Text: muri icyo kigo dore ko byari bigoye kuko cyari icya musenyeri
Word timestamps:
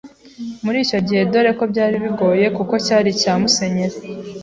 muri 0.63 0.77
icyo 0.85 0.99
kigo 1.07 1.23
dore 1.33 1.51
ko 1.59 1.63
byari 1.71 1.95
bigoye 2.03 2.45
kuko 2.57 2.73
cyari 2.85 3.07
icya 3.13 3.33
musenyeri 3.41 3.97